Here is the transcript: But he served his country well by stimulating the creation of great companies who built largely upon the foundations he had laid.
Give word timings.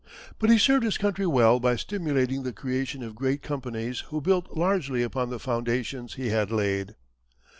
But 0.39 0.49
he 0.49 0.57
served 0.57 0.83
his 0.83 0.97
country 0.97 1.27
well 1.27 1.59
by 1.59 1.75
stimulating 1.75 2.41
the 2.41 2.51
creation 2.53 3.03
of 3.03 3.13
great 3.13 3.43
companies 3.43 3.99
who 4.09 4.19
built 4.19 4.57
largely 4.57 5.03
upon 5.03 5.29
the 5.29 5.37
foundations 5.37 6.15
he 6.15 6.29
had 6.29 6.49
laid. 6.49 6.95